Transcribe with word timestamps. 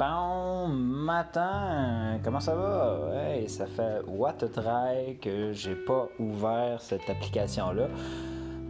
Bon 0.00 0.66
matin, 0.68 2.20
comment 2.24 2.40
ça 2.40 2.54
va? 2.54 3.10
Hey, 3.12 3.50
ça 3.50 3.66
fait 3.66 4.00
what 4.06 4.32
try 4.32 5.18
que 5.20 5.52
j'ai 5.52 5.74
pas 5.74 6.08
ouvert 6.18 6.80
cette 6.80 7.10
application-là 7.10 7.88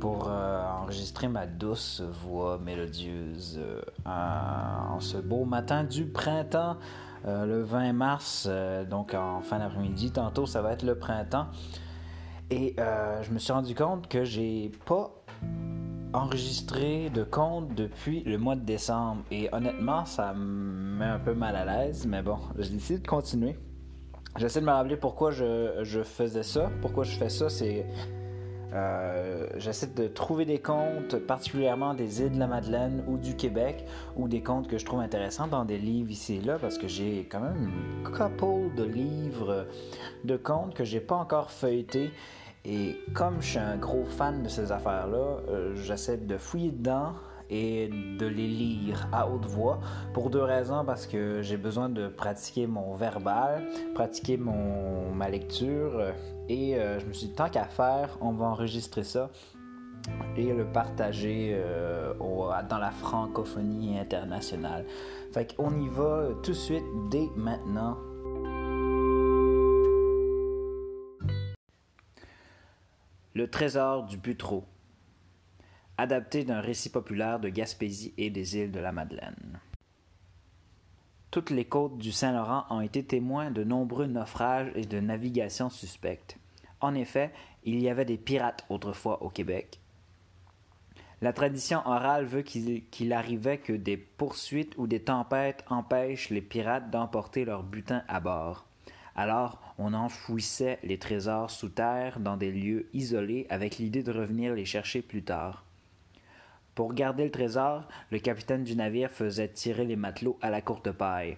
pour 0.00 0.28
euh, 0.28 0.60
enregistrer 0.82 1.28
ma 1.28 1.46
douce 1.46 2.02
voix 2.24 2.58
mélodieuse 2.58 3.60
euh, 3.62 3.80
en, 4.04 4.98
ce 4.98 5.18
beau 5.18 5.44
matin 5.44 5.84
du 5.84 6.06
printemps, 6.06 6.78
euh, 7.26 7.46
le 7.46 7.62
20 7.62 7.92
mars, 7.92 8.48
donc 8.90 9.14
en 9.14 9.40
fin 9.40 9.60
d'après-midi. 9.60 10.10
Tantôt, 10.10 10.46
ça 10.46 10.62
va 10.62 10.72
être 10.72 10.82
le 10.82 10.98
printemps. 10.98 11.46
Et 12.50 12.74
je 12.76 13.30
me 13.30 13.38
suis 13.38 13.52
rendu 13.52 13.76
compte 13.76 14.08
que 14.08 14.24
j'ai 14.24 14.72
pas 14.84 15.12
enregistré 16.12 17.10
de 17.10 17.22
compte 17.22 17.74
depuis 17.74 18.22
le 18.24 18.38
mois 18.38 18.56
de 18.56 18.64
décembre. 18.64 19.22
Et 19.30 19.48
honnêtement, 19.52 20.04
ça 20.04 20.32
me 20.32 20.98
met 20.98 21.04
un 21.04 21.18
peu 21.18 21.34
mal 21.34 21.56
à 21.56 21.64
l'aise, 21.64 22.06
mais 22.06 22.22
bon, 22.22 22.38
j'ai 22.58 22.70
décidé 22.70 22.98
de 22.98 23.06
continuer. 23.06 23.56
J'essaie 24.36 24.60
de 24.60 24.66
me 24.66 24.70
rappeler 24.70 24.96
pourquoi 24.96 25.30
je, 25.30 26.02
faisais 26.04 26.42
ça. 26.42 26.70
Pourquoi 26.80 27.04
je 27.04 27.16
fais 27.16 27.28
ça, 27.28 27.48
c'est. 27.48 27.86
Euh, 28.72 29.48
j'essaie 29.56 29.88
de 29.88 30.06
trouver 30.06 30.44
des 30.44 30.60
comptes, 30.60 31.16
particulièrement 31.26 31.92
des 31.92 32.22
îles 32.22 32.30
de 32.30 32.38
la 32.38 32.46
Madeleine 32.46 33.02
ou 33.08 33.16
du 33.16 33.34
Québec, 33.34 33.84
ou 34.14 34.28
des 34.28 34.42
comptes 34.42 34.68
que 34.68 34.78
je 34.78 34.84
trouve 34.84 35.00
intéressants 35.00 35.48
dans 35.48 35.64
des 35.64 35.78
livres 35.78 36.12
ici 36.12 36.36
et 36.36 36.40
là, 36.40 36.56
parce 36.60 36.78
que 36.78 36.86
j'ai 36.86 37.26
quand 37.28 37.40
même 37.40 37.56
une 37.56 38.04
couple 38.04 38.76
de 38.76 38.84
livres 38.84 39.66
de 40.22 40.36
comptes 40.36 40.74
que 40.74 40.84
j'ai 40.84 41.00
pas 41.00 41.16
encore 41.16 41.50
feuilletés 41.50 42.12
et 42.64 42.96
comme 43.14 43.40
je 43.40 43.50
suis 43.50 43.58
un 43.58 43.76
gros 43.76 44.04
fan 44.04 44.42
de 44.42 44.48
ces 44.48 44.70
affaires-là, 44.72 45.40
euh, 45.48 45.74
j'essaie 45.76 46.18
de 46.18 46.36
fouiller 46.36 46.72
dedans 46.72 47.14
et 47.48 47.88
de 47.88 48.26
les 48.26 48.46
lire 48.46 49.08
à 49.12 49.28
haute 49.28 49.46
voix 49.46 49.80
pour 50.14 50.30
deux 50.30 50.42
raisons 50.42 50.84
parce 50.84 51.06
que 51.06 51.42
j'ai 51.42 51.56
besoin 51.56 51.88
de 51.88 52.08
pratiquer 52.08 52.66
mon 52.66 52.94
verbal, 52.94 53.66
pratiquer 53.94 54.36
mon, 54.36 55.12
ma 55.12 55.28
lecture 55.28 56.12
et 56.48 56.76
euh, 56.76 57.00
je 57.00 57.06
me 57.06 57.12
suis 57.12 57.28
dit 57.28 57.34
tant 57.34 57.48
qu'à 57.48 57.64
faire, 57.64 58.16
on 58.20 58.32
va 58.32 58.46
enregistrer 58.46 59.04
ça 59.04 59.30
et 60.36 60.52
le 60.52 60.64
partager 60.64 61.52
euh, 61.54 62.14
dans 62.68 62.78
la 62.78 62.90
francophonie 62.90 63.98
internationale. 63.98 64.84
Fait 65.32 65.54
qu'on 65.54 65.78
y 65.78 65.88
va 65.88 66.28
tout 66.42 66.52
de 66.52 66.56
suite 66.56 66.84
dès 67.10 67.28
maintenant 67.36 67.96
Le 73.40 73.48
trésor 73.48 74.04
du 74.04 74.18
Butreau, 74.18 74.66
adapté 75.96 76.44
d'un 76.44 76.60
récit 76.60 76.90
populaire 76.90 77.40
de 77.40 77.48
Gaspésie 77.48 78.12
et 78.18 78.28
des 78.28 78.58
îles 78.58 78.70
de 78.70 78.80
la 78.80 78.92
Madeleine. 78.92 79.60
Toutes 81.30 81.48
les 81.48 81.64
côtes 81.64 81.96
du 81.96 82.12
Saint-Laurent 82.12 82.66
ont 82.68 82.82
été 82.82 83.02
témoins 83.02 83.50
de 83.50 83.64
nombreux 83.64 84.08
naufrages 84.08 84.70
et 84.74 84.84
de 84.84 85.00
navigations 85.00 85.70
suspectes. 85.70 86.36
En 86.82 86.94
effet, 86.94 87.32
il 87.64 87.80
y 87.80 87.88
avait 87.88 88.04
des 88.04 88.18
pirates 88.18 88.66
autrefois 88.68 89.22
au 89.22 89.30
Québec. 89.30 89.80
La 91.22 91.32
tradition 91.32 91.80
orale 91.86 92.26
veut 92.26 92.42
qu'il 92.42 93.12
arrivait 93.14 93.56
que 93.56 93.72
des 93.72 93.96
poursuites 93.96 94.76
ou 94.76 94.86
des 94.86 95.00
tempêtes 95.00 95.64
empêchent 95.70 96.28
les 96.28 96.42
pirates 96.42 96.90
d'emporter 96.90 97.46
leur 97.46 97.62
butin 97.62 98.02
à 98.06 98.20
bord. 98.20 98.66
Alors, 99.16 99.60
on 99.78 99.94
enfouissait 99.94 100.78
les 100.82 100.98
trésors 100.98 101.50
sous 101.50 101.68
terre 101.68 102.20
dans 102.20 102.36
des 102.36 102.52
lieux 102.52 102.88
isolés 102.92 103.46
avec 103.50 103.78
l'idée 103.78 104.02
de 104.02 104.12
revenir 104.12 104.54
les 104.54 104.64
chercher 104.64 105.02
plus 105.02 105.22
tard. 105.22 105.64
Pour 106.74 106.94
garder 106.94 107.24
le 107.24 107.30
trésor, 107.30 107.86
le 108.10 108.18
capitaine 108.18 108.64
du 108.64 108.76
navire 108.76 109.10
faisait 109.10 109.48
tirer 109.48 109.84
les 109.84 109.96
matelots 109.96 110.38
à 110.40 110.50
la 110.50 110.62
courte 110.62 110.90
paille. 110.92 111.36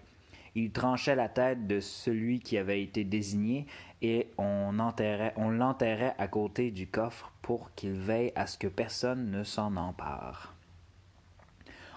Il 0.55 0.71
tranchait 0.71 1.17
la 1.17 1.29
tête 1.29 1.67
de 1.67 1.81
celui 1.81 2.41
qui 2.41 2.59
avait 2.59 2.83
été 2.83 3.05
désigné 3.05 3.67
et 4.03 4.29
on, 4.37 4.73
l'enterrait 4.73 6.15
à 6.19 6.29
côté 6.29 6.71
du 6.71 6.87
coffre 6.87 7.33
pour 7.41 7.75
qu'il 7.75 7.95
veille 7.95 8.33
à 8.35 8.47
ce 8.47 8.59
que 8.59 8.67
personne 8.67 9.31
ne 9.31 9.45
s'en 9.45 9.77
empare. 9.77 10.55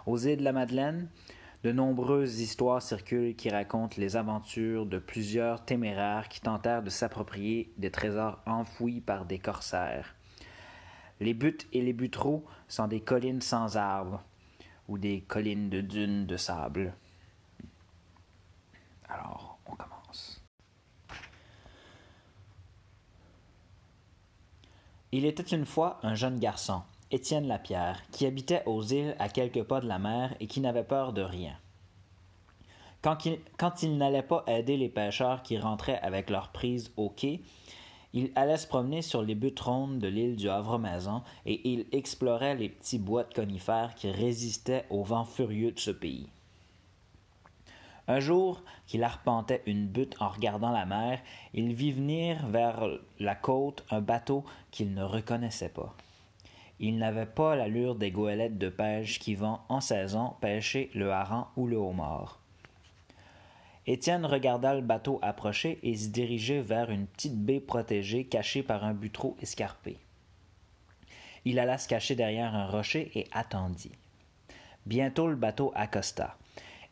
Aux 0.06 0.18
îles 0.18 0.38
de 0.38 0.44
la 0.44 0.54
Madeleine, 0.54 1.10
de 1.66 1.72
nombreuses 1.72 2.42
histoires 2.42 2.84
circulent 2.84 3.36
qui 3.36 3.50
racontent 3.50 3.96
les 3.98 4.16
aventures 4.18 4.86
de 4.86 5.00
plusieurs 5.00 5.66
téméraires 5.66 6.30
qui 6.30 6.40
tentèrent 6.40 6.84
de 6.84 6.92
s'approprier 6.92 7.74
des 7.78 7.90
trésors 7.90 8.38
enfouis 8.46 9.02
par 9.02 9.26
des 9.26 9.40
corsaires. 9.40 10.14
Les 11.20 11.34
buttes 11.34 11.68
et 11.74 11.82
les 11.82 11.94
buttereaux 11.94 12.46
sont 12.68 12.88
des 12.88 13.00
collines 13.00 13.42
sans 13.42 13.78
arbres 13.78 14.22
ou 14.88 15.00
des 15.00 15.22
collines 15.22 15.72
de 15.72 15.82
dunes 15.82 16.28
de 16.28 16.38
sable. 16.38 16.94
Alors, 19.10 19.58
on 19.66 19.76
commence. 19.76 20.44
Il 25.12 25.26
était 25.26 25.42
une 25.42 25.66
fois 25.66 25.98
un 26.04 26.14
jeune 26.14 26.38
garçon 26.38 26.84
Étienne 27.12 27.48
Lapierre, 27.48 28.02
qui 28.12 28.26
habitait 28.26 28.64
aux 28.66 28.82
îles 28.82 29.16
à 29.20 29.30
quelques 29.30 29.64
pas 29.64 29.80
de 29.80 29.88
la 29.88 30.00
mer 30.00 30.36
et 30.40 30.48
qui 30.48 30.60
n'avait 30.60 30.84
peur 30.84 31.14
de 31.14 31.22
rien. 31.22 31.56
Quand 33.02 33.84
il, 33.84 33.98
n'allait 33.98 34.24
pas 34.24 34.44
aider 34.48 34.78
les 34.78 34.90
pêcheurs 34.90 35.44
qui 35.44 35.60
rentraient 35.60 36.00
avec 36.00 36.32
leurs 36.32 36.50
prises 36.50 36.92
au 36.98 37.10
quai, 37.10 37.42
il 38.14 38.32
allait 38.34 38.58
se 38.58 38.66
promener 38.66 39.04
sur 39.04 39.22
les 39.22 39.36
buttes 39.36 39.60
rondes 39.60 40.00
de 40.00 40.08
l'île 40.08 40.36
du 40.36 40.50
Havre-Maison 40.50 41.22
et 41.46 41.70
il 41.70 41.86
explorait 41.92 42.56
les 42.56 42.70
petits 42.70 42.98
bois 42.98 43.24
de 43.24 43.34
conifères 43.36 43.94
qui 43.94 44.10
résistaient 44.10 44.86
au 44.90 45.04
vent 45.04 45.26
furieux 45.26 45.72
de 45.72 45.80
ce 45.80 45.92
pays. 45.92 46.28
Un 48.08 48.20
jour 48.20 48.64
qu'il 48.88 49.04
arpentait 49.04 49.62
une 49.68 49.86
butte 49.86 50.16
en 50.20 50.30
regardant 50.30 50.72
la 50.72 50.88
mer, 50.88 51.20
il 51.54 51.76
vit 51.76 51.92
venir 51.92 52.48
vers 52.48 52.88
la 53.20 53.36
côte 53.36 53.86
un 53.92 54.02
bateau 54.02 54.44
qu'il 54.72 54.96
ne 54.96 55.04
reconnaissait 55.04 55.70
pas. 55.70 55.96
Il 56.80 56.98
n'avait 56.98 57.26
pas 57.26 57.56
l'allure 57.56 57.96
des 57.96 58.12
goélettes 58.12 58.58
de 58.58 58.70
pêche 58.70 59.20
qui 59.20 59.36
vont, 59.36 59.60
en 59.70 59.82
saison, 59.82 60.34
pêcher 60.42 60.92
le 60.94 61.12
hareng 61.12 61.48
ou 61.56 61.68
le 61.68 61.78
homard. 61.78 62.40
Étienne 63.88 64.26
regarda 64.26 64.74
le 64.74 64.82
bateau 64.82 65.20
approcher 65.22 65.80
et 65.84 65.96
se 65.96 66.10
dirigeait 66.10 66.62
vers 66.62 66.90
une 66.90 67.06
petite 67.06 67.38
baie 67.38 67.60
protégée 67.60 68.26
cachée 68.26 68.64
par 68.64 68.84
un 68.84 68.94
butreau 68.94 69.38
escarpé. 69.42 69.98
Il 71.46 71.60
alla 71.60 71.78
se 71.78 71.88
cacher 71.88 72.16
derrière 72.16 72.56
un 72.56 72.68
rocher 72.68 73.12
et 73.14 73.28
attendit. 73.32 73.92
Bientôt 74.88 75.28
le 75.28 75.36
bateau 75.36 75.72
accosta. 75.76 76.36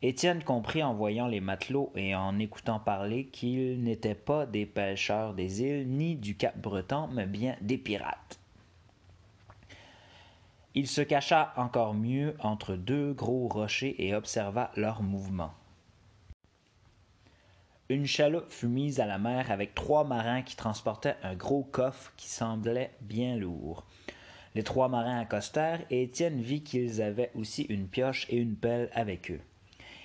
Étienne 0.04 0.44
comprit 0.44 0.84
en 0.84 0.94
voyant 0.94 1.28
les 1.28 1.40
matelots 1.40 1.92
et 1.96 2.14
en 2.14 2.38
écoutant 2.38 2.80
parler 2.80 3.26
qu'ils 3.26 3.82
n'étaient 3.82 4.16
pas 4.16 4.46
des 4.46 4.66
pêcheurs 4.66 5.34
des 5.34 5.62
îles 5.62 5.88
ni 5.88 6.16
du 6.16 6.36
Cap 6.36 6.58
Breton, 6.58 7.08
mais 7.12 7.26
bien 7.26 7.56
des 7.62 7.78
pirates. 7.78 8.43
Il 10.76 10.88
se 10.88 11.02
cacha 11.02 11.54
encore 11.56 11.94
mieux 11.94 12.36
entre 12.40 12.76
deux 12.76 13.14
gros 13.14 13.48
rochers 13.48 13.96
et 14.00 14.16
observa 14.16 14.72
leurs 14.76 15.04
mouvements. 15.04 15.54
Une 17.90 18.08
chaloupe 18.08 18.52
fut 18.52 18.68
mise 18.68 19.00
à 19.00 19.06
la 19.06 19.20
mer 19.20 19.52
avec 19.52 19.76
trois 19.76 20.04
marins 20.04 20.42
qui 20.42 20.56
transportaient 20.56 21.18
un 21.22 21.36
gros 21.36 21.64
coffre 21.64 22.12
qui 22.18 22.28
semblait 22.28 22.92
bien 23.02 23.36
lourd. 23.36 23.86
Les 24.56 24.64
trois 24.64 24.88
marins 24.88 25.20
accostèrent 25.20 25.82
et 25.92 26.04
Étienne 26.04 26.42
vit 26.42 26.64
qu'ils 26.64 27.04
avaient 27.04 27.32
aussi 27.36 27.64
une 27.64 27.88
pioche 27.88 28.26
et 28.30 28.38
une 28.38 28.56
pelle 28.56 28.90
avec 28.94 29.30
eux. 29.30 29.42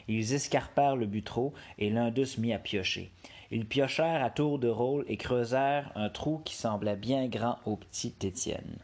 Ils 0.07 0.35
escarpèrent 0.35 0.97
le 0.97 1.07
butreau 1.07 1.55
et 1.79 1.89
l'un 1.89 2.11
d'eux 2.11 2.27
se 2.27 2.41
mit 2.41 2.53
à 2.53 2.59
piocher. 2.59 3.11
Ils 3.51 3.67
piochèrent 3.67 4.23
à 4.23 4.29
tour 4.29 4.59
de 4.59 4.69
rôle 4.69 5.07
et 5.09 5.17
creusèrent 5.17 5.93
un 5.95 6.11
trou 6.11 6.43
qui 6.45 6.55
semblait 6.55 6.97
bien 6.97 7.27
grand 7.29 7.59
au 7.65 7.77
petit 7.77 8.15
Étienne. 8.23 8.79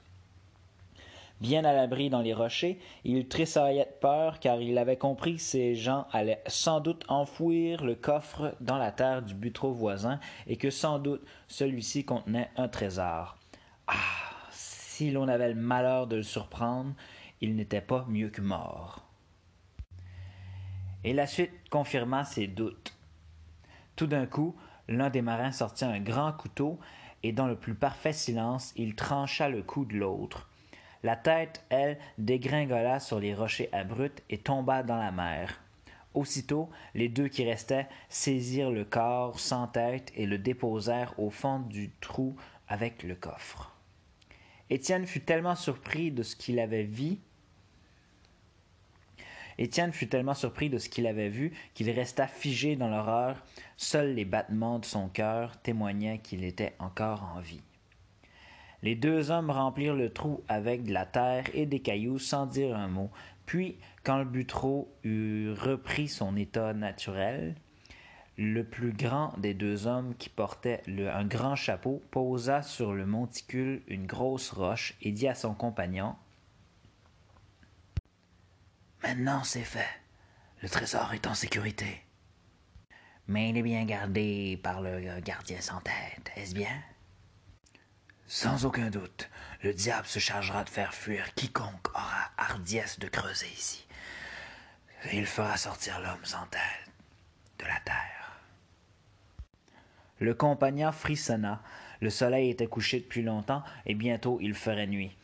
Bien 1.44 1.66
à 1.66 1.74
l'abri 1.74 2.08
dans 2.08 2.22
les 2.22 2.32
rochers, 2.32 2.78
il 3.04 3.28
tressaillait 3.28 3.84
de 3.84 4.00
peur 4.00 4.40
car 4.40 4.62
il 4.62 4.78
avait 4.78 4.96
compris 4.96 5.34
que 5.34 5.42
ces 5.42 5.74
gens 5.74 6.06
allaient 6.10 6.42
sans 6.46 6.80
doute 6.80 7.04
enfouir 7.06 7.84
le 7.84 7.94
coffre 7.94 8.54
dans 8.62 8.78
la 8.78 8.90
terre 8.92 9.20
du 9.20 9.34
butreau 9.34 9.70
voisin 9.70 10.18
et 10.46 10.56
que 10.56 10.70
sans 10.70 10.98
doute 10.98 11.22
celui-ci 11.46 12.06
contenait 12.06 12.48
un 12.56 12.68
trésor. 12.68 13.36
Ah. 13.86 13.94
Si 14.52 15.10
l'on 15.10 15.28
avait 15.28 15.50
le 15.50 15.60
malheur 15.60 16.06
de 16.06 16.16
le 16.16 16.22
surprendre, 16.22 16.94
il 17.42 17.56
n'était 17.56 17.82
pas 17.82 18.06
mieux 18.08 18.30
que 18.30 18.40
mort. 18.40 19.04
Et 21.04 21.12
la 21.12 21.26
suite 21.26 21.68
confirma 21.68 22.24
ses 22.24 22.46
doutes. 22.46 22.96
Tout 23.96 24.06
d'un 24.06 24.24
coup, 24.24 24.56
l'un 24.88 25.10
des 25.10 25.20
marins 25.20 25.52
sortit 25.52 25.84
un 25.84 26.00
grand 26.00 26.32
couteau, 26.32 26.78
et 27.22 27.32
dans 27.32 27.48
le 27.48 27.56
plus 27.56 27.74
parfait 27.74 28.14
silence, 28.14 28.72
il 28.76 28.94
trancha 28.94 29.50
le 29.50 29.62
cou 29.62 29.84
de 29.84 29.96
l'autre. 29.96 30.48
La 31.04 31.16
tête, 31.16 31.62
elle, 31.68 31.98
dégringola 32.16 32.98
sur 32.98 33.20
les 33.20 33.34
rochers 33.34 33.68
abrupts 33.72 34.22
et 34.30 34.38
tomba 34.38 34.82
dans 34.82 34.96
la 34.96 35.12
mer. 35.12 35.60
Aussitôt, 36.14 36.70
les 36.94 37.10
deux 37.10 37.28
qui 37.28 37.44
restaient 37.44 37.88
saisirent 38.08 38.70
le 38.70 38.86
corps 38.86 39.38
sans 39.38 39.66
tête 39.66 40.10
et 40.16 40.24
le 40.24 40.38
déposèrent 40.38 41.12
au 41.18 41.28
fond 41.28 41.58
du 41.58 41.92
trou 42.00 42.34
avec 42.68 43.02
le 43.02 43.14
coffre. 43.14 43.76
Étienne 44.70 45.04
fut 45.04 45.20
tellement 45.20 45.56
surpris 45.56 46.10
de 46.10 46.22
ce 46.22 46.36
qu'il 46.36 46.58
avait 46.58 46.84
vu 46.84 47.18
Étienne 49.58 49.92
fut 49.92 50.08
tellement 50.08 50.34
surpris 50.34 50.70
de 50.70 50.78
ce 50.78 50.88
qu'il 50.88 51.06
avait 51.06 51.28
vu 51.28 51.52
qu'il 51.74 51.90
resta 51.90 52.26
figé 52.26 52.76
dans 52.76 52.88
l'horreur. 52.88 53.44
Seuls 53.76 54.14
les 54.14 54.24
battements 54.24 54.78
de 54.78 54.84
son 54.84 55.08
cœur 55.08 55.60
témoignaient 55.60 56.18
qu'il 56.18 56.44
était 56.44 56.74
encore 56.80 57.22
en 57.36 57.40
vie. 57.40 57.62
Les 58.84 58.94
deux 58.94 59.30
hommes 59.30 59.48
remplirent 59.48 59.94
le 59.94 60.12
trou 60.12 60.44
avec 60.46 60.82
de 60.82 60.92
la 60.92 61.06
terre 61.06 61.46
et 61.54 61.64
des 61.64 61.80
cailloux 61.80 62.18
sans 62.18 62.44
dire 62.44 62.76
un 62.76 62.88
mot. 62.88 63.10
Puis, 63.46 63.78
quand 64.02 64.18
le 64.18 64.26
butreau 64.26 64.94
eut 65.04 65.52
repris 65.52 66.06
son 66.06 66.36
état 66.36 66.74
naturel, 66.74 67.54
le 68.36 68.62
plus 68.62 68.92
grand 68.92 69.32
des 69.38 69.54
deux 69.54 69.86
hommes 69.86 70.14
qui 70.18 70.28
portait 70.28 70.82
un 70.86 71.24
grand 71.24 71.56
chapeau 71.56 72.02
posa 72.10 72.60
sur 72.60 72.92
le 72.92 73.06
monticule 73.06 73.80
une 73.88 74.04
grosse 74.04 74.50
roche 74.50 74.94
et 75.00 75.12
dit 75.12 75.28
à 75.28 75.34
son 75.34 75.54
compagnon 75.54 76.14
Maintenant 79.02 79.44
c'est 79.44 79.60
fait. 79.60 79.88
Le 80.60 80.68
trésor 80.68 81.14
est 81.14 81.26
en 81.26 81.34
sécurité. 81.34 82.02
Mais 83.28 83.48
il 83.48 83.56
est 83.56 83.62
bien 83.62 83.86
gardé 83.86 84.60
par 84.62 84.82
le 84.82 85.20
gardien 85.20 85.62
sans 85.62 85.80
tête, 85.80 86.30
est-ce 86.36 86.54
bien 86.54 86.82
Sans 88.26 88.64
aucun 88.64 88.88
doute, 88.90 89.28
le 89.62 89.74
diable 89.74 90.06
se 90.06 90.18
chargera 90.18 90.64
de 90.64 90.70
faire 90.70 90.94
fuir 90.94 91.34
quiconque 91.34 91.88
aura 91.94 92.30
hardiesse 92.38 92.98
de 92.98 93.06
creuser 93.06 93.48
ici. 93.48 93.86
Et 95.10 95.18
il 95.18 95.26
fera 95.26 95.56
sortir 95.56 96.00
l'homme 96.00 96.24
sans 96.24 96.46
tête 96.46 96.92
de 97.58 97.64
la 97.66 97.78
terre. 97.84 98.40
Le 100.20 100.32
compagnon 100.32 100.90
frissonna. 100.90 101.60
Le 102.00 102.08
soleil 102.08 102.50
était 102.50 102.66
couché 102.66 103.00
depuis 103.00 103.22
longtemps 103.22 103.62
et 103.84 103.94
bientôt 103.94 104.38
il 104.40 104.54
ferait 104.54 104.86
nuit. 104.86 105.14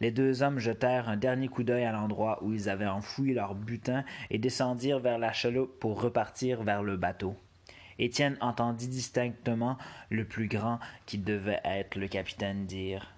Les 0.00 0.10
deux 0.10 0.42
hommes 0.42 0.58
jetèrent 0.58 1.08
un 1.08 1.16
dernier 1.16 1.48
coup 1.48 1.62
d'œil 1.62 1.84
à 1.84 1.92
l'endroit 1.92 2.42
où 2.42 2.52
ils 2.52 2.68
avaient 2.68 2.86
enfoui 2.86 3.34
leur 3.34 3.54
butin 3.54 4.04
et 4.30 4.38
descendirent 4.38 5.00
vers 5.00 5.18
la 5.18 5.32
chaloupe 5.32 5.78
pour 5.78 6.00
repartir 6.00 6.62
vers 6.62 6.82
le 6.82 6.96
bateau. 6.96 7.36
Étienne 8.00 8.38
entendit 8.40 8.88
distinctement 8.88 9.76
le 10.08 10.24
plus 10.24 10.48
grand, 10.48 10.80
qui 11.04 11.18
devait 11.18 11.60
être 11.64 11.96
le 11.96 12.08
capitaine, 12.08 12.64
dire 12.64 13.12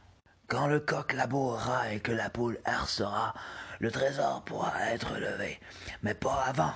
Quand 0.48 0.66
le 0.66 0.80
coq 0.80 1.12
labourera 1.12 1.92
et 1.92 2.00
que 2.00 2.10
la 2.10 2.28
poule 2.28 2.58
hercera, 2.66 3.32
le 3.78 3.92
trésor 3.92 4.42
pourra 4.44 4.90
être 4.90 5.14
levé, 5.18 5.60
mais 6.02 6.14
pas 6.14 6.46
avant. 6.48 6.74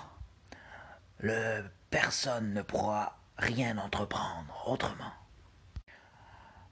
Le 1.18 1.64
personne 1.90 2.54
ne 2.54 2.62
pourra 2.62 3.18
rien 3.38 3.76
entreprendre 3.76 4.64
autrement. 4.66 5.12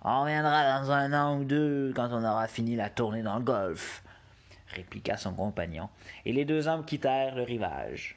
On 0.02 0.22
reviendra 0.22 0.78
dans 0.78 0.92
un 0.92 1.12
an 1.12 1.38
ou 1.38 1.44
deux 1.44 1.92
quand 1.96 2.10
on 2.12 2.22
aura 2.22 2.46
fini 2.46 2.76
la 2.76 2.90
tournée 2.90 3.22
dans 3.25 3.38
le 3.38 3.44
golfe, 3.44 4.04
répliqua 4.69 5.16
son 5.16 5.34
compagnon, 5.34 5.88
et 6.25 6.32
les 6.32 6.44
deux 6.44 6.69
hommes 6.69 6.84
quittèrent 6.84 7.34
le 7.34 7.42
rivage. 7.42 8.16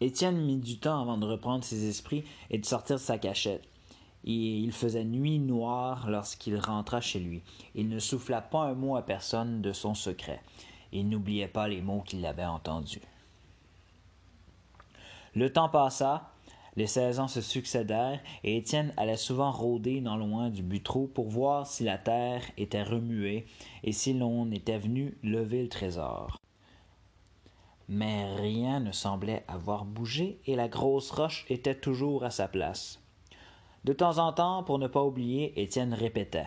Étienne 0.00 0.40
mit 0.40 0.56
du 0.56 0.78
temps 0.78 1.02
avant 1.02 1.18
de 1.18 1.26
reprendre 1.26 1.62
ses 1.62 1.88
esprits 1.88 2.24
et 2.50 2.58
de 2.58 2.64
sortir 2.64 2.96
de 2.96 3.00
sa 3.00 3.18
cachette. 3.18 3.64
Et 4.24 4.58
il 4.58 4.72
faisait 4.72 5.04
nuit 5.04 5.38
noire 5.38 6.10
lorsqu'il 6.10 6.56
rentra 6.56 7.00
chez 7.00 7.20
lui. 7.20 7.42
Il 7.74 7.88
ne 7.88 7.98
souffla 7.98 8.40
pas 8.40 8.64
un 8.64 8.74
mot 8.74 8.96
à 8.96 9.02
personne 9.02 9.62
de 9.62 9.72
son 9.72 9.94
secret. 9.94 10.40
Il 10.92 11.08
n'oubliait 11.08 11.48
pas 11.48 11.68
les 11.68 11.82
mots 11.82 12.02
qu'il 12.06 12.24
avait 12.26 12.44
entendus. 12.44 13.02
Le 15.34 15.52
temps 15.52 15.68
passa, 15.68 16.32
les 16.76 16.86
saisons 16.86 17.28
se 17.28 17.40
succédèrent 17.40 18.20
et 18.42 18.56
Étienne 18.56 18.92
allait 18.96 19.16
souvent 19.16 19.52
rôder 19.52 20.00
non 20.00 20.16
loin 20.16 20.50
du 20.50 20.62
butreau 20.62 21.06
pour 21.06 21.28
voir 21.28 21.66
si 21.66 21.84
la 21.84 21.98
terre 21.98 22.42
était 22.56 22.82
remuée 22.82 23.46
et 23.84 23.92
si 23.92 24.12
l'on 24.12 24.50
était 24.50 24.78
venu 24.78 25.16
lever 25.22 25.62
le 25.62 25.68
trésor. 25.68 26.39
Mais 27.92 28.32
rien 28.36 28.78
ne 28.78 28.92
semblait 28.92 29.44
avoir 29.48 29.84
bougé 29.84 30.40
et 30.46 30.54
la 30.54 30.68
grosse 30.68 31.10
roche 31.10 31.44
était 31.48 31.74
toujours 31.74 32.22
à 32.22 32.30
sa 32.30 32.46
place. 32.46 33.00
De 33.82 33.92
temps 33.92 34.18
en 34.18 34.32
temps, 34.32 34.62
pour 34.62 34.78
ne 34.78 34.86
pas 34.86 35.02
oublier, 35.02 35.60
Étienne 35.60 35.92
répétait 35.92 36.46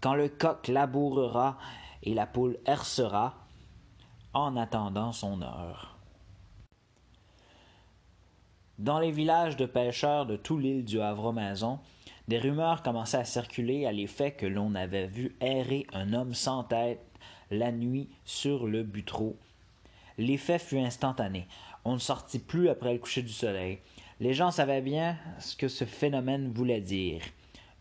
Quand 0.00 0.14
le 0.14 0.30
coq 0.30 0.68
labourera 0.68 1.58
et 2.02 2.14
la 2.14 2.26
poule 2.26 2.58
hercera, 2.64 3.34
en 4.32 4.56
attendant 4.56 5.12
son 5.12 5.42
heure. 5.42 5.98
Dans 8.78 9.00
les 9.00 9.10
villages 9.10 9.58
de 9.58 9.66
pêcheurs 9.66 10.24
de 10.24 10.36
tout 10.36 10.56
l'île 10.56 10.86
du 10.86 10.98
Havre-Maison, 11.02 11.78
des 12.26 12.38
rumeurs 12.38 12.82
commençaient 12.82 13.18
à 13.18 13.24
circuler 13.26 13.84
à 13.84 13.92
l'effet 13.92 14.32
que 14.32 14.46
l'on 14.46 14.74
avait 14.74 15.08
vu 15.08 15.36
errer 15.42 15.86
un 15.92 16.14
homme 16.14 16.32
sans 16.32 16.64
tête 16.64 17.04
la 17.50 17.70
nuit 17.70 18.08
sur 18.24 18.66
le 18.66 18.82
butreau. 18.82 19.36
L'effet 20.18 20.58
fut 20.58 20.78
instantané. 20.78 21.46
On 21.84 21.94
ne 21.94 21.98
sortit 21.98 22.38
plus 22.38 22.68
après 22.68 22.92
le 22.92 22.98
coucher 22.98 23.22
du 23.22 23.32
soleil. 23.32 23.78
Les 24.20 24.34
gens 24.34 24.50
savaient 24.50 24.82
bien 24.82 25.16
ce 25.38 25.56
que 25.56 25.68
ce 25.68 25.84
phénomène 25.84 26.52
voulait 26.52 26.80
dire. 26.80 27.22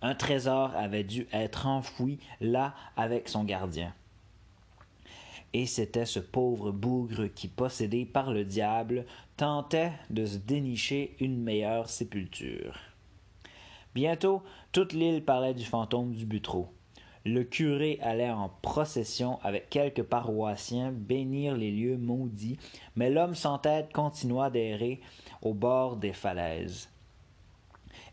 Un 0.01 0.15
trésor 0.15 0.71
avait 0.75 1.03
dû 1.03 1.27
être 1.33 1.67
enfoui 1.67 2.19
là 2.39 2.73
avec 2.95 3.27
son 3.27 3.43
gardien 3.43 3.93
et 5.53 5.65
c'était 5.65 6.05
ce 6.05 6.19
pauvre 6.19 6.71
bougre 6.71 7.27
qui, 7.33 7.47
possédé 7.47 8.05
par 8.05 8.31
le 8.31 8.45
diable, 8.45 9.05
tentait 9.37 9.91
de 10.09 10.25
se 10.25 10.37
dénicher 10.37 11.15
une 11.19 11.41
meilleure 11.41 11.89
sépulture. 11.89 12.77
Bientôt, 13.95 14.43
toute 14.71 14.93
l'île 14.93 15.23
parlait 15.23 15.55
du 15.55 15.65
fantôme 15.65 16.13
du 16.13 16.25
Butreau. 16.25 16.71
Le 17.25 17.43
curé 17.43 17.99
allait 18.01 18.29
en 18.29 18.49
procession 18.61 19.39
avec 19.43 19.69
quelques 19.69 20.03
paroissiens 20.03 20.91
bénir 20.91 21.55
les 21.55 21.71
lieux 21.71 21.97
maudits, 21.97 22.57
mais 22.95 23.09
l'homme 23.09 23.35
sans 23.35 23.57
tête 23.57 23.91
continua 23.91 24.49
d'errer 24.49 25.01
au 25.41 25.53
bord 25.53 25.97
des 25.97 26.13
falaises. 26.13 26.89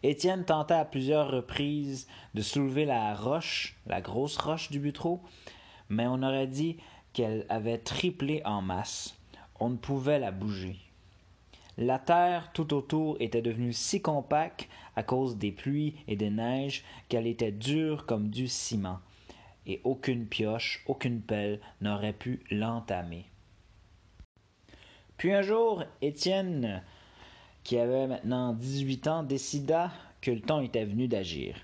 Étienne 0.03 0.45
tenta 0.45 0.81
à 0.81 0.85
plusieurs 0.85 1.31
reprises 1.31 2.07
de 2.35 2.43
soulever 2.43 2.85
la 2.85 3.15
roche, 3.15 3.77
la 3.87 4.01
grosse 4.01 4.37
roche 4.37 4.71
du 4.71 4.81
Butreau, 4.81 5.21
mais 5.89 6.07
on 6.07 6.23
aurait 6.23 6.47
dit 6.49 6.77
qu'elle 7.13 7.47
avait 7.49 7.79
triplé 7.79 8.43
en 8.45 8.61
masse. 8.61 9.17
On 9.59 9.71
ne 9.71 9.77
pouvait 9.77 10.19
la 10.19 10.33
bouger. 10.33 10.86
La 11.79 11.99
terre 11.99 12.51
tout 12.53 12.73
autour 12.73 13.17
était 13.21 13.43
devenue 13.43 13.73
si 13.73 14.01
compacte 14.01 14.69
à 14.97 15.03
cause 15.03 15.37
des 15.37 15.53
pluies 15.53 15.95
et 16.09 16.17
des 16.17 16.31
neiges 16.31 16.85
qu'elle 17.09 17.27
était 17.27 17.53
dure 17.53 18.07
comme 18.07 18.31
du 18.31 18.49
ciment, 18.49 19.01
et 19.67 19.81
aucune 19.85 20.27
pioche, 20.27 20.83
aucune 20.87 21.21
pelle 21.21 21.61
n'aurait 21.81 22.13
pu 22.13 22.43
l'entamer. 22.51 23.27
Puis 25.19 25.33
un 25.33 25.43
jour, 25.43 25.85
Étienne, 26.01 26.83
qui 27.63 27.79
avait 27.79 28.07
maintenant 28.07 28.53
dix-huit 28.53 29.07
ans, 29.07 29.23
décida 29.23 29.93
que 30.21 30.31
le 30.31 30.41
temps 30.41 30.61
était 30.61 30.85
venu 30.85 31.09
d'agir. 31.09 31.57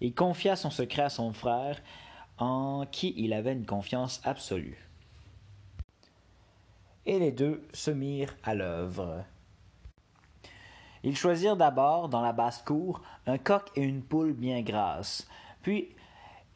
Il 0.00 0.14
confia 0.14 0.56
son 0.56 0.70
secret 0.70 1.02
à 1.02 1.08
son 1.08 1.32
frère, 1.32 1.80
en 2.38 2.84
qui 2.90 3.14
il 3.16 3.32
avait 3.32 3.52
une 3.52 3.64
confiance 3.64 4.20
absolue 4.24 4.86
et 7.06 7.18
les 7.20 7.32
deux 7.32 7.62
se 7.72 7.90
mirent 7.90 8.36
à 8.42 8.54
l'œuvre. 8.54 9.24
Ils 11.06 11.16
choisirent 11.16 11.56
d'abord, 11.56 12.08
dans 12.08 12.20
la 12.20 12.32
basse-cour, 12.32 13.00
un 13.28 13.38
coq 13.38 13.70
et 13.76 13.82
une 13.82 14.02
poule 14.02 14.32
bien 14.32 14.60
grasses. 14.62 15.28
Puis, 15.62 15.94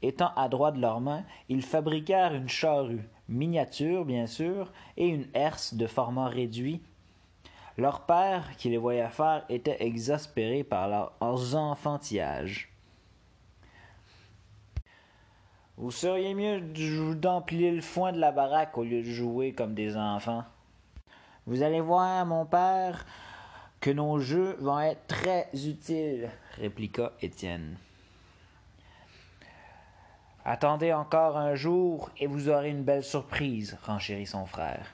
étant 0.02 0.35
adroits 0.35 0.73
de 0.73 0.80
leurs 0.80 1.00
mains, 1.00 1.23
ils 1.49 1.62
fabriquèrent 1.62 2.35
une 2.35 2.49
charrue, 2.49 3.09
miniature 3.28 4.04
bien 4.04 4.26
sûr, 4.26 4.73
et 4.97 5.07
une 5.07 5.28
herse 5.35 5.75
de 5.75 5.87
format 5.87 6.26
réduit. 6.26 6.83
Leur 7.78 8.00
père, 8.07 8.57
qui 8.57 8.71
les 8.71 8.76
voyait 8.76 9.09
faire, 9.11 9.45
était 9.49 9.85
exaspéré 9.85 10.64
par 10.64 10.88
leurs 10.88 11.54
enfantillages. 11.54 12.73
Vous 15.76 15.92
seriez 15.92 16.35
mieux 16.35 16.61
d'empiler 17.14 17.71
le 17.71 17.83
foin 17.83 18.11
de 18.11 18.19
la 18.19 18.33
baraque 18.33 18.76
au 18.76 18.83
lieu 18.83 19.00
de 19.00 19.09
jouer 19.09 19.52
comme 19.52 19.75
des 19.75 19.97
enfants. 19.97 20.42
Vous 21.47 21.62
allez 21.62 21.80
voir, 21.80 22.26
mon 22.26 22.47
père, 22.47 23.07
que 23.80 23.90
nos 23.90 24.18
jeux 24.18 24.56
vont 24.60 24.80
être 24.80 25.06
très 25.06 25.49
utiles, 25.54 26.28
répliqua 26.56 27.12
Étienne. 27.22 27.76
Attendez 30.44 30.92
encore 30.92 31.38
un 31.38 31.54
jour 31.54 32.10
et 32.18 32.26
vous 32.26 32.49
aurez 32.49 32.70
une 32.70 32.82
belle 32.82 33.04
surprise, 33.04 33.78
renchérit 33.84 34.26
son 34.26 34.44
frère. 34.46 34.87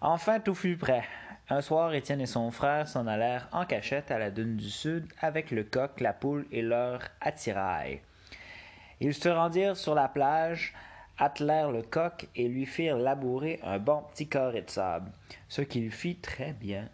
Enfin, 0.00 0.40
tout 0.40 0.54
fut 0.54 0.76
prêt. 0.76 1.04
Un 1.50 1.60
soir, 1.60 1.92
Étienne 1.94 2.20
et 2.20 2.26
son 2.26 2.50
frère 2.50 2.88
s'en 2.88 3.06
allèrent 3.06 3.48
en 3.52 3.64
cachette 3.64 4.10
à 4.10 4.18
la 4.18 4.30
dune 4.30 4.56
du 4.56 4.70
sud 4.70 5.06
avec 5.20 5.50
le 5.50 5.64
coq, 5.64 6.00
la 6.00 6.12
poule 6.12 6.46
et 6.52 6.62
leur 6.62 7.00
attirail. 7.20 8.00
Ils 9.00 9.14
se 9.14 9.28
rendirent 9.28 9.76
sur 9.76 9.94
la 9.94 10.08
plage, 10.08 10.74
attelèrent 11.18 11.70
le 11.70 11.82
coq 11.82 12.28
et 12.34 12.48
lui 12.48 12.66
firent 12.66 12.98
labourer 12.98 13.60
un 13.62 13.78
bon 13.78 14.02
petit 14.12 14.28
carré 14.28 14.62
de 14.62 14.70
sable, 14.70 15.10
ce 15.48 15.62
qu'il 15.62 15.90
fit 15.90 16.16
très 16.16 16.52
bien. 16.52 16.88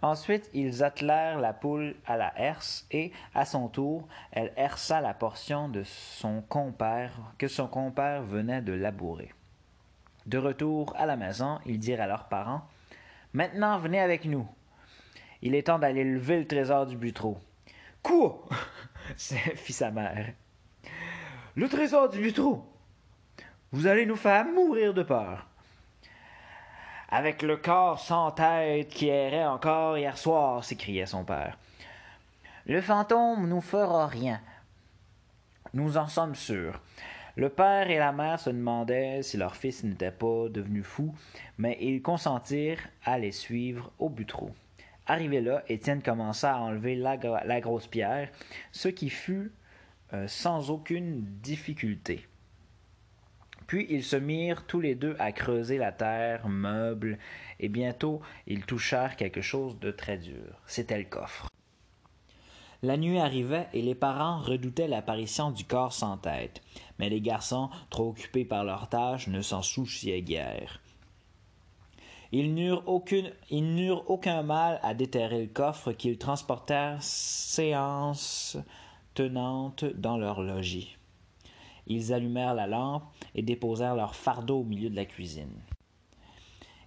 Ensuite, 0.00 0.48
ils 0.54 0.84
attelèrent 0.84 1.40
la 1.40 1.52
poule 1.52 1.96
à 2.06 2.16
la 2.16 2.32
herse 2.38 2.86
et, 2.92 3.10
à 3.34 3.44
son 3.44 3.68
tour, 3.68 4.06
elle 4.30 4.52
herça 4.56 5.00
la 5.00 5.12
portion 5.12 5.68
de 5.68 5.82
son 5.82 6.40
compère 6.42 7.12
que 7.36 7.48
son 7.48 7.66
compère 7.66 8.22
venait 8.22 8.62
de 8.62 8.72
labourer. 8.72 9.32
De 10.26 10.38
retour 10.38 10.94
à 10.96 11.06
la 11.06 11.16
maison, 11.16 11.58
ils 11.66 11.78
dirent 11.80 12.02
à 12.02 12.06
leurs 12.06 12.28
parents 12.28 12.62
Maintenant, 13.32 13.78
venez 13.78 14.00
avec 14.00 14.24
nous. 14.24 14.46
Il 15.42 15.54
est 15.54 15.64
temps 15.64 15.78
d'aller 15.78 16.04
lever 16.04 16.38
le 16.38 16.46
trésor 16.46 16.86
du 16.86 16.96
Butreau. 16.96 17.38
Quoi? 18.02 18.44
Fit 19.16 19.72
sa 19.72 19.90
mère. 19.90 20.32
Le 21.54 21.68
trésor 21.68 22.08
du 22.08 22.20
Butreau 22.20 22.64
Vous 23.72 23.86
allez 23.86 24.06
nous 24.06 24.16
faire 24.16 24.44
mourir 24.44 24.94
de 24.94 25.02
peur. 25.02 25.47
Avec 27.10 27.40
le 27.42 27.56
corps 27.56 27.98
sans 27.98 28.32
tête 28.32 28.88
qui 28.88 29.08
errait 29.08 29.46
encore 29.46 29.96
hier 29.96 30.18
soir, 30.18 30.62
s'écriait 30.62 31.06
son 31.06 31.24
père. 31.24 31.58
Le 32.66 32.82
fantôme 32.82 33.48
nous 33.48 33.62
fera 33.62 34.06
rien. 34.06 34.40
Nous 35.72 35.96
en 35.96 36.06
sommes 36.06 36.34
sûrs. 36.34 36.82
Le 37.34 37.48
père 37.48 37.88
et 37.88 37.98
la 37.98 38.12
mère 38.12 38.38
se 38.38 38.50
demandaient 38.50 39.22
si 39.22 39.38
leur 39.38 39.56
fils 39.56 39.84
n'était 39.84 40.10
pas 40.10 40.48
devenu 40.50 40.82
fou, 40.82 41.14
mais 41.56 41.78
ils 41.80 42.02
consentirent 42.02 42.86
à 43.04 43.16
les 43.18 43.32
suivre 43.32 43.90
au 43.98 44.10
Butreau. 44.10 44.50
Arrivé 45.06 45.40
là, 45.40 45.62
Étienne 45.68 46.02
commença 46.02 46.54
à 46.54 46.58
enlever 46.58 46.94
la, 46.94 47.16
grosse 47.60 47.86
pierre, 47.86 48.28
ce 48.72 48.88
qui 48.88 49.08
fut 49.08 49.50
euh, 50.12 50.28
sans 50.28 50.70
aucune 50.70 51.22
difficulté. 51.40 52.26
Puis 53.68 53.86
ils 53.90 54.02
se 54.02 54.16
mirent 54.16 54.64
tous 54.66 54.80
les 54.80 54.94
deux 54.94 55.14
à 55.18 55.30
creuser 55.30 55.76
la 55.76 55.92
terre, 55.92 56.48
meubles, 56.48 57.18
et 57.60 57.68
bientôt 57.68 58.20
ils 58.46 58.64
touchèrent 58.64 59.14
quelque 59.14 59.42
chose 59.42 59.78
de 59.78 59.90
très 59.90 60.16
dur. 60.16 60.60
C'était 60.66 60.98
le 60.98 61.04
coffre. 61.04 61.48
La 62.82 62.96
nuit 62.96 63.18
arrivait 63.18 63.68
et 63.74 63.82
les 63.82 63.94
parents 63.94 64.40
redoutaient 64.40 64.88
l'apparition 64.88 65.50
du 65.50 65.64
corps 65.64 65.92
sans 65.92 66.16
tête, 66.16 66.62
mais 66.98 67.10
les 67.10 67.20
garçons, 67.20 67.68
trop 67.90 68.08
occupés 68.08 68.46
par 68.46 68.64
leurs 68.64 68.88
tâches, 68.88 69.26
ne 69.28 69.42
s'en 69.42 69.62
souciaient 69.62 70.22
guère. 70.22 70.80
Ils 72.32 72.54
n'eurent, 72.54 72.84
aucun 72.88 74.42
mal 74.42 74.80
à 74.82 74.94
déterrer 74.94 75.42
le 75.42 75.48
coffre 75.48 75.92
qu'ils 75.92 76.18
transportèrent 76.18 77.02
séance 77.02 78.56
tenante 79.14 79.84
dans 79.84 80.16
leur 80.16 80.40
logis. 80.40 80.97
Ils 81.88 82.12
allumèrent 82.12 82.54
la 82.54 82.66
lampe 82.66 83.04
et 83.34 83.42
déposèrent 83.42 83.96
leur 83.96 84.14
fardeau 84.14 84.60
au 84.60 84.64
milieu 84.64 84.90
de 84.90 84.96
la 84.96 85.06
cuisine. 85.06 85.60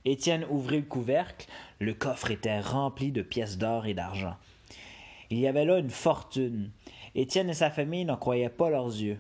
Étienne 0.06 0.46
ouvrit 0.50 0.80
le 0.80 0.86
couvercle, 0.86 1.48
le 1.80 1.94
coffre 1.94 2.32
était 2.32 2.60
rempli 2.60 3.12
de 3.12 3.22
pièces 3.22 3.58
d'or 3.58 3.86
et 3.86 3.94
d'argent. 3.94 4.36
Il 5.30 5.40
y 5.40 5.48
avait 5.48 5.66
là 5.66 5.78
une 5.78 5.90
fortune. 5.90 6.72
Étienne 7.16 7.50
et 7.50 7.54
sa 7.54 7.70
famille 7.70 8.06
n'en 8.06 8.18
croyaient 8.18 8.50
pas 8.50 8.70
leurs 8.70 8.88
yeux. 8.88 9.20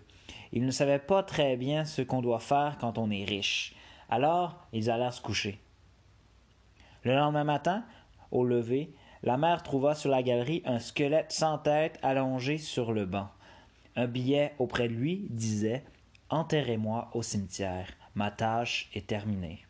Ils 0.53 0.65
ne 0.65 0.71
savaient 0.71 0.99
pas 0.99 1.23
très 1.23 1.55
bien 1.55 1.85
ce 1.85 2.01
qu'on 2.01 2.21
doit 2.21 2.39
faire 2.39 2.77
quand 2.79 2.97
on 2.97 3.09
est 3.09 3.25
riche. 3.25 3.75
Alors, 4.09 4.67
ils 4.73 4.89
allèrent 4.89 5.13
se 5.13 5.21
coucher. 5.21 5.59
Le 7.03 7.15
lendemain 7.15 7.43
matin, 7.43 7.85
au 8.31 8.43
lever, 8.43 8.93
la 9.23 9.37
mère 9.37 9.63
trouva 9.63 9.95
sur 9.95 10.09
la 10.09 10.23
galerie 10.23 10.61
un 10.65 10.79
squelette 10.79 11.31
sans 11.31 11.57
tête 11.57 11.99
allongé 12.01 12.57
sur 12.57 12.91
le 12.91 13.05
banc. 13.05 13.29
Un 13.95 14.07
billet 14.07 14.53
auprès 14.59 14.87
de 14.87 14.93
lui 14.93 15.27
disait 15.29 15.83
Enterrez-moi 16.29 17.09
au 17.13 17.21
cimetière. 17.21 17.87
Ma 18.15 18.31
tâche 18.31 18.89
est 18.93 19.07
terminée. 19.07 19.65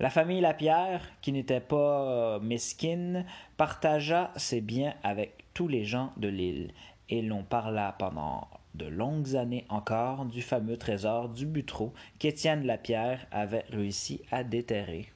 La 0.00 0.10
famille 0.10 0.40
Lapierre, 0.40 1.02
qui 1.20 1.30
n'était 1.30 1.60
pas 1.60 2.36
euh, 2.36 2.40
mesquine, 2.40 3.24
partagea 3.56 4.32
ses 4.36 4.60
biens 4.60 4.94
avec 5.02 5.44
tous 5.54 5.68
les 5.68 5.84
gens 5.84 6.12
de 6.16 6.28
l'île, 6.28 6.72
et 7.08 7.22
l'on 7.22 7.44
parla 7.44 7.94
pendant 7.98 8.48
de 8.74 8.86
longues 8.86 9.36
années 9.36 9.66
encore 9.68 10.24
du 10.24 10.42
fameux 10.42 10.76
trésor 10.76 11.28
du 11.28 11.46
Butreau 11.46 11.92
qu'Étienne 12.18 12.66
Lapierre 12.66 13.26
avait 13.30 13.64
réussi 13.70 14.22
à 14.32 14.42
déterrer. 14.42 15.13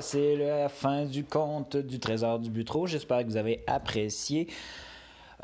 C'est 0.00 0.36
la 0.36 0.68
fin 0.68 1.04
du 1.04 1.24
conte 1.24 1.76
du 1.76 2.00
trésor 2.00 2.40
du 2.40 2.50
Butreau. 2.50 2.86
J'espère 2.86 3.20
que 3.20 3.26
vous 3.26 3.36
avez 3.36 3.62
apprécié. 3.66 4.48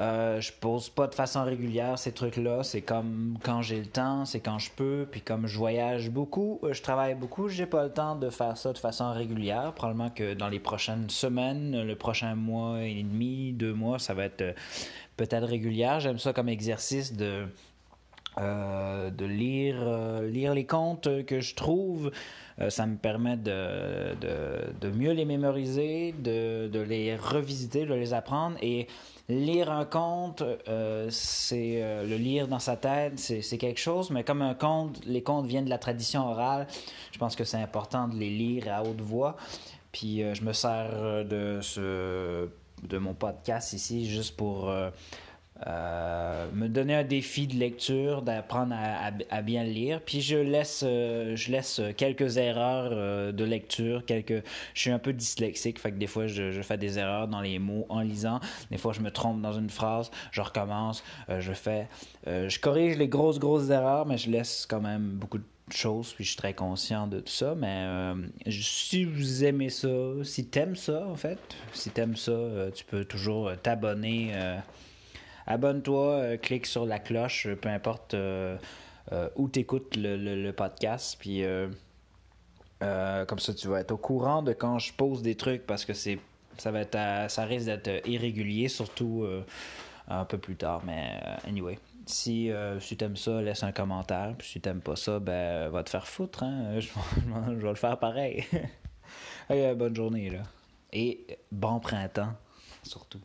Euh, 0.01 0.41
je 0.41 0.53
pose 0.53 0.89
pas 0.89 1.07
de 1.07 1.15
façon 1.15 1.45
régulière 1.45 1.99
ces 1.99 2.13
trucs-là. 2.13 2.63
C'est 2.65 2.81
comme 2.81 3.39
quand 3.43 3.63
j'ai 3.63 3.79
le 3.79 3.87
temps, 3.87 4.25
c'est 4.25 4.41
quand 4.41 4.59
je 4.59 4.71
peux. 4.73 5.07
Puis 5.11 5.21
comme 5.21 5.47
je 5.47 5.57
voyage 5.57 6.11
beaucoup, 6.11 6.59
euh, 6.65 6.73
je 6.73 6.83
travaille 6.83 7.15
beaucoup, 7.15 7.49
j'ai 7.49 7.67
pas 7.67 7.85
le 7.85 7.93
temps 7.93 8.17
de 8.17 8.31
faire 8.31 8.57
ça 8.57 8.73
de 8.73 8.79
façon 8.79 9.13
régulière. 9.13 9.73
Probablement 9.75 10.11
que 10.11 10.35
dans 10.35 10.49
les 10.49 10.61
prochaines 10.61 11.09
semaines, 11.09 11.83
le 11.83 11.95
prochain 11.95 12.35
mois 12.35 12.83
et 12.83 13.03
demi, 13.03 13.53
deux 13.53 13.75
mois, 13.75 13.99
ça 13.99 14.15
va 14.15 14.25
être 14.25 14.43
euh, 14.43 14.53
peut-être 15.17 15.47
régulière. 15.47 16.01
J'aime 16.01 16.19
ça 16.19 16.33
comme 16.33 16.49
exercice 16.49 17.13
de 17.13 17.47
de 18.39 19.25
lire, 19.27 20.23
lire 20.23 20.55
les 20.55 20.65
contes 20.65 21.27
que 21.27 21.41
je 21.41 21.55
trouve. 21.55 22.11
Ça 22.69 22.87
me 22.87 22.97
permet 22.97 23.37
de, 23.37 24.15
de, 24.21 24.73
de, 24.81 24.91
mieux 24.91 25.13
les 25.13 25.25
mémoriser, 25.25 26.13
de, 26.13 26.69
de 26.69 26.81
les 26.81 27.17
revisiter, 27.17 27.87
de 27.87 27.95
les 27.95 28.13
apprendre. 28.13 28.57
Et 28.61 28.87
lire 29.31 29.71
un 29.71 29.85
conte, 29.85 30.43
euh, 30.43 31.07
c'est 31.11 31.83
euh, 31.83 32.05
le 32.05 32.17
lire 32.17 32.49
dans 32.49 32.59
sa 32.59 32.77
tête, 32.77 33.19
c'est 33.19 33.59
quelque 33.59 33.81
chose, 33.81 34.11
mais 34.11 34.25
comme 34.25 34.43
un 34.43 34.55
conte, 34.55 35.05
les 35.07 35.23
contes 35.23 35.47
viennent 35.47 35.65
de 35.65 35.71
la 35.71 35.79
tradition 35.79 36.29
orale, 36.29 36.67
je 37.13 37.19
pense 37.19 37.37
que 37.37 37.45
c'est 37.45 37.59
important 37.59 38.09
de 38.09 38.17
les 38.17 38.31
lire 38.31 38.73
à 38.73 38.83
haute 38.83 39.01
voix. 39.01 39.37
Puis 39.93 40.23
euh, 40.23 40.35
je 40.35 40.43
me 40.43 40.53
sers 40.53 41.25
de 41.25 41.61
ce 41.63 42.49
de 42.83 42.97
mon 42.97 43.13
podcast 43.13 43.75
ici 43.75 44.09
juste 44.09 44.37
pour 44.39 44.73
euh, 45.67 46.47
me 46.55 46.69
donner 46.69 46.95
un 46.95 47.05
défi 47.05 47.47
de 47.47 47.55
lecture, 47.55 48.23
d'apprendre 48.23 48.75
à, 48.75 49.43
bien 49.43 49.63
lire. 49.63 50.01
Puis 50.01 50.23
je 50.23 50.37
laisse, 50.37 50.83
euh, 50.87 51.37
je 51.37 51.53
laisse 51.53 51.83
quelques 51.99 52.39
erreurs 52.39 52.91
euh, 52.93 53.31
de 53.31 53.45
lecture, 53.45 54.07
quelques. 54.07 54.43
Je 54.75 54.81
suis 54.81 54.91
un 54.91 54.99
peu 54.99 55.13
dyslexique, 55.13 55.79
fait 55.79 55.93
que 55.93 55.99
des 55.99 56.07
fois 56.07 56.27
je, 56.27 56.63
fais 56.63 56.79
des 56.79 56.99
erreurs 56.99 57.29
dans 57.29 57.43
les 57.43 57.59
mots 57.59 57.85
en 57.91 58.01
lisant. 58.01 58.41
Des 58.71 58.79
fois 58.79 58.95
je 58.95 59.01
me 59.01 59.11
trompe 59.11 59.43
dans 59.43 59.53
une 59.53 59.69
phrase, 59.69 60.11
je 60.33 60.41
recommence, 60.41 61.05
je 61.29 61.53
fais, 61.53 61.89
je 62.27 62.59
corrige 62.59 62.97
les 62.97 63.09
grosses 63.09 63.39
grosses 63.39 63.71
erreurs, 63.71 64.07
mais 64.07 64.17
je 64.17 64.31
laisse 64.31 64.67
quand 64.69 64.81
même 64.81 65.11
beaucoup 65.13 65.39
de 65.39 65.45
choses, 65.71 66.13
puis 66.15 66.25
je 66.25 66.31
suis 66.31 66.39
très 66.39 66.55
conscient 66.55 67.07
de 67.07 67.21
tout 67.21 67.33
ça, 67.33 67.55
mais 67.55 67.87
si 68.49 69.05
vous 69.05 69.45
aimez 69.45 69.71
ça, 69.71 69.89
si 70.23 70.47
t'aimes 70.47 70.77
ça, 70.77 71.07
en 71.07 71.17
fait, 71.17 71.39
si 71.73 71.91
t'aimes 71.91 72.17
ça, 72.17 72.33
tu 72.75 72.85
peux 72.85 73.05
toujours 73.05 73.51
t'abonner 73.63 74.33
abonne-toi, 75.51 76.13
euh, 76.13 76.37
clique 76.37 76.67
sur 76.67 76.87
la 76.87 76.99
cloche, 76.99 77.49
peu 77.61 77.69
importe 77.69 78.15
euh, 78.15 78.57
euh, 79.13 79.29
où 79.35 79.49
tu 79.49 79.61
écoutes 79.61 79.97
le, 79.97 80.51
podcast. 80.53 81.17
Puis 81.19 81.43
comme 82.81 83.39
ça, 83.39 83.55
tu 83.55 83.69
vas 83.69 83.81
être 83.81 83.91
au 83.91 83.97
courant 83.97 84.43
de 84.43 84.53
quand 84.53 84.79
je 84.79 84.93
pose 84.93 85.23
des 85.23 85.35
trucs 85.35 85.67
parce 85.67 85.85
que 85.85 85.93
c'est 85.93 86.19
ça 86.57 86.71
va 86.71 86.81
être 86.81 86.99
ça 87.31 87.45
risque 87.45 87.67
d'être 87.67 88.07
irrégulier, 88.07 88.69
surtout 88.69 89.27
un 90.09 90.25
peu 90.25 90.39
plus 90.39 90.57
tard. 90.57 90.83
Mais 90.85 91.21
anyway. 91.47 91.79
Si, 92.07 92.51
tu 92.81 93.05
aimes 93.05 93.17
ça, 93.17 93.41
laisse 93.41 93.63
un 93.63 93.73
commentaire. 93.73 94.35
Puis 94.37 94.49
si 94.49 94.61
t'aimes 94.61 94.81
pas 94.81 94.97
ça, 94.97 95.21
ben 95.21 95.69
va 95.69 95.85
te 95.85 95.91
faire 95.91 96.07
foutre. 96.07 96.43
Hein? 96.43 96.81
Je, 96.81 96.89
vais 97.57 97.69
le 97.69 97.75
faire 97.75 97.99
pareil. 97.99 98.45
bonne 99.77 99.95
journée 99.95 100.31
là. 100.31 100.43
Et 100.93 101.39
bon 101.53 101.79
printemps, 101.79 102.33
surtout. 102.83 103.21